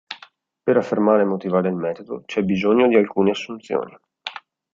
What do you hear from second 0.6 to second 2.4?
Per affermare e motivare il metodo,